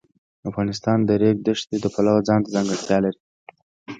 افغانستان 0.49 0.97
د 1.03 1.05
د 1.09 1.11
ریګ 1.21 1.37
دښتې 1.47 1.77
د 1.81 1.85
پلوه 1.93 2.21
ځانته 2.27 2.49
ځانګړتیا 2.55 2.97
لري. 3.05 3.21